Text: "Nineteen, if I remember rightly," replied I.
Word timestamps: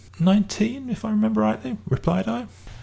"Nineteen, 0.19 0.89
if 0.89 1.05
I 1.05 1.11
remember 1.11 1.41
rightly," 1.41 1.77
replied 1.87 2.27
I. 2.27 2.47